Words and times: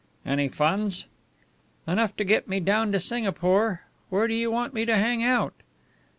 "Any 0.25 0.47
funds?" 0.47 1.05
"Enough 1.87 2.15
to 2.17 2.23
get 2.23 2.47
me 2.47 2.59
down 2.59 2.91
to 2.91 2.99
Singapore. 2.99 3.83
Where 4.09 4.27
do 4.27 4.33
you 4.33 4.49
want 4.49 4.73
me 4.73 4.83
to 4.85 4.95
hang 4.97 5.21
out?" 5.23 5.53